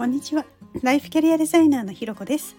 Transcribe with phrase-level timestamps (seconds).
[0.00, 0.46] こんにちは。
[0.82, 2.56] ライフキャリアデザイナーのひろこです。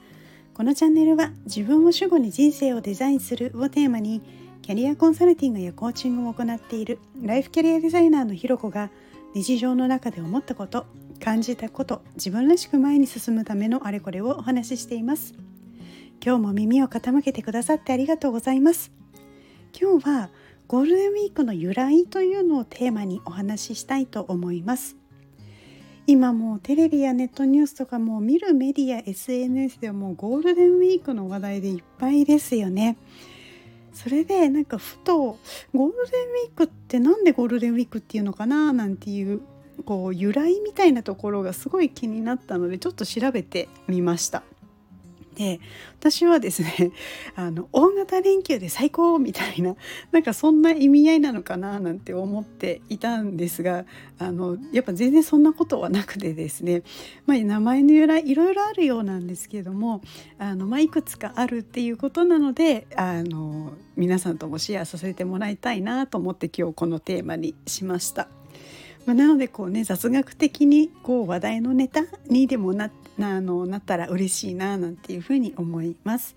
[0.53, 4.21] このチャンネルは自分を主語に人生をデザインするをテーマに
[4.61, 8.91] キャリアコンサルティングやコーチングを行っているライフキャリアデザイナーのひろこが
[9.33, 10.85] 日常の中で思ったこと
[11.19, 15.33] 感じたこと自分らしく前に進むためのあれこれをお話ししています。
[16.23, 18.91] 今日も耳を傾けてくださってありがとうございます。
[19.73, 20.29] 今日は
[20.67, 25.00] ゴールデンウィークの由来というのをテーマにお話ししたいと思います。
[26.07, 32.97] 今もうテレビやネットニュースとかもう見るメディア SNS ではもうゴールデンウィークの話題でいっぱいですよね。
[33.93, 35.37] それでなんかふと
[35.73, 39.41] ゴールデンウィークって何でゴールデンウィークっていうのかななんていう
[39.85, 44.43] こう由来みたいなところがすごい気になったのでちょっと調べてみました。
[45.41, 45.59] で
[45.99, 46.91] 私はですね
[47.35, 49.75] あの大型連休で最高みたいな
[50.11, 53.85] なんかそんな意味合いなのかななんて思っていたんですが
[54.19, 56.83] あのやっぱ全然そんなことはなくてですね、
[57.25, 60.01] まあ、名前の由来いろいろあるようなんですけども
[60.37, 68.40] あの、まあ、いくつかあるっていうことなのであの皆さんともシェアさせてもらいたいなと思って今日このテーマにしました。
[69.05, 76.35] まあ、なのでこうね雑学的にこう話題のネタにでもななあのなったら嬉しいななんていうふうに思います。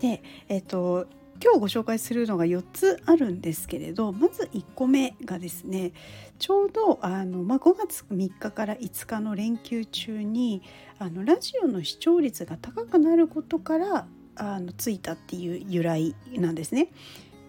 [0.00, 1.06] で、えっと
[1.42, 5.92] 今日ご紹介するのが4つあるんですけれどまず1個目がですね
[6.38, 10.62] ちょうどあの、まあ、5月3日から5日の連休中に
[10.98, 16.88] あのラジオの視聴率が高くなることからあのついたっていう由来なんですね。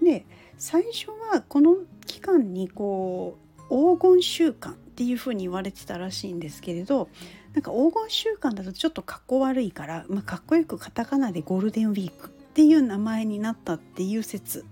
[0.04, 0.26] で
[0.58, 7.10] 最初はこの期間にこう黄金習慣っていうふうに言われてたらしいんですけれど
[7.54, 14.66] なんか黄金習慣だとちょっとかっこ悪いから、まあ、かっこよくカタカナでゴールデンウィークっていう名前になったっていう説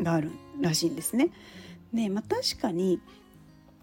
[0.00, 1.30] があるらしいんですね。
[1.92, 3.00] でまあ、確かに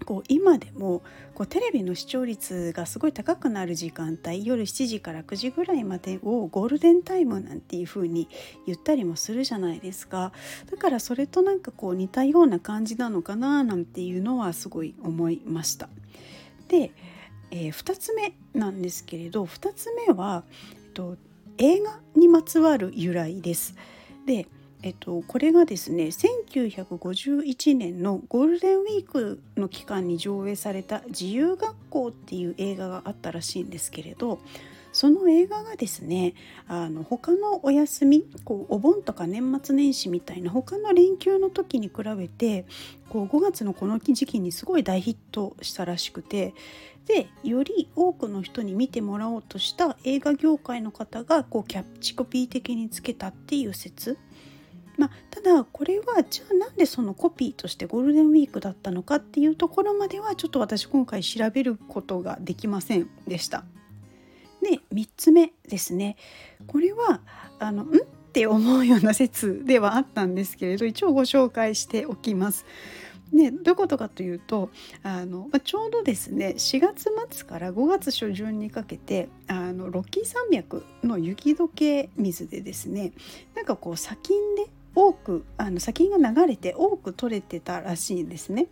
[0.06, 1.02] こう今でも
[1.36, 8.28] こうテレビの視聴率がすごい高くなる時間帯夜7時から9時ぐらいまでをゴールデンタイムなんていう風に
[8.66, 10.32] 言ったりもするじゃないですか
[10.70, 15.90] だからそれとなんかこう似たような感じなのかななんていうのはすごい思いました。
[16.68, 16.92] で、
[17.52, 20.44] えー、2つ目なんですけれど2つ目は、
[20.74, 21.18] えっと、
[21.58, 23.76] 映画にまつわる由来です。
[24.26, 24.48] で
[24.82, 34.40] えっと、これがですね1951年のゴールデンウィークの期間に上映された「自由学校」っていう映画があったらしいんですけれど
[34.94, 36.34] その映画がですね
[36.68, 42.66] あの他のお休みこうお盆とか年末年始みたいな他の連休の時に比べて
[43.10, 46.54] こう5月のこの時期にすごい大ヒットしたらしくて
[47.06, 54.18] でより多くの人に見てもらおうとした映画業界の方がこうキャッチコピー的につけたっていう説
[55.00, 63.64] まあ、ただこれはじゃあなんでそのコピーとしてゴールデンウィークだったのかっていうところまではちょっと私今回調べることができませんでした。
[64.62, 66.18] で3つ目ですね
[66.68, 67.22] これは
[67.60, 68.00] あのんっ
[68.34, 72.66] て思うような説ではあったんですけれど一応ご紹介しておきます。
[73.32, 74.72] ね、どういうことかというと
[75.04, 83.14] あの、まあ、ちょうどですね4月末から5月初旬にかけてあのロッキー山脈の雪解け水でですね
[83.56, 88.68] なんかこう砂金で多くあの砂金が流れて多く取れてたらしいんですね。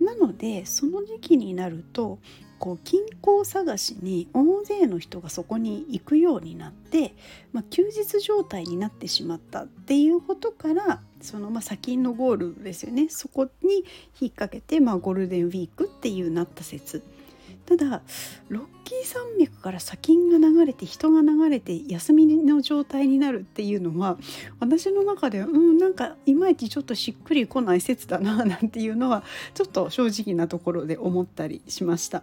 [0.00, 2.18] なのでその時期になると
[2.58, 7.14] こう金庫探しに大勢の人がそこに行くようになって、
[7.52, 13.84] まあ、休日状態になってしまったっていうことからそのまあ砂金のゴールですよねそこに
[14.20, 17.02] 引っ掛けて、まあ、ゴールデンウィークっていうなった説
[17.66, 18.02] ただ
[18.48, 24.16] ロッキー山脈から砂金が流れて人が流れて休みの状態になるっていうのは
[24.60, 29.24] 私の中ではうんなんかいまいちちょっとしっくりこない説だななんていうのは
[29.54, 32.22] ちょっと正直なところで思ったりしました。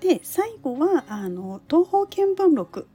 [0.00, 2.86] で最後はあの東方見聞録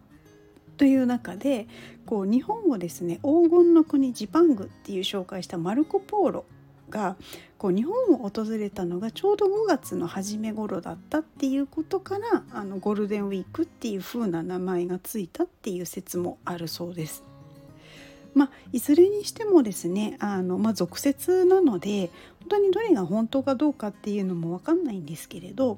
[0.78, 1.68] という中で
[2.06, 6.46] こう日本をですね黄金の国ジパングっていう紹介したマルコ・ポーロ
[6.90, 7.16] が
[7.58, 17.24] こう日本を訪れたのがちょうど5月の初め頃だったっていうことからあのゴールデンウィークっていう風な名前がついたっていう説もあるそうです。
[18.34, 22.09] まあ、いずれにしてもですねあの、まあ、俗説なので
[22.40, 25.78] 本当にどれが本当かどうかっていうのも分かんないんですけれど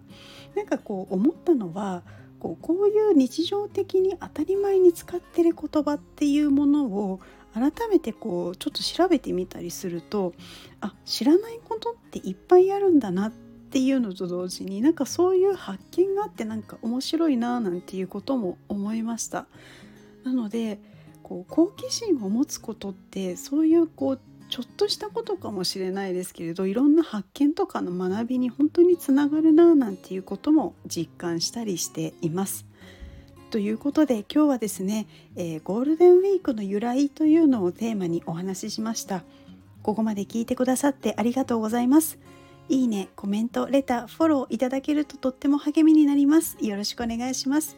[0.55, 2.03] なんかこう思ったのは
[2.39, 7.19] こうこういう日常的に当たり前に使ってる言葉っていうものを
[7.55, 10.33] 改めてこうちょっと調べてみたりすると
[10.81, 19.47] あ知らないことっていっぱいあるんだなっていうのと同時になんかそういう発見があってなんか面白いななんていうことも思いました。
[20.25, 20.79] なので
[21.23, 24.19] こう好奇心を持つことってそういうこう
[24.49, 32.65] ちょっとしたことかもしれないですけれどいろんな発見とかの学びに本当につながるななんていうことも実感したりしています。
[33.55, 35.07] ということで今日はですね、
[35.37, 39.23] えー、ゴールデンウィークの由来というのをテーマにお話ししました。
[39.81, 42.19] ここまで聞いてくださってありがとうございます。
[42.67, 46.57] いいね、コメント、レター、フォローいただけるととっても励みになります。
[46.59, 47.77] よろしくお願いします。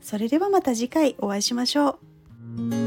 [0.00, 1.98] それではまた次回お会いしましょ
[2.60, 2.85] う。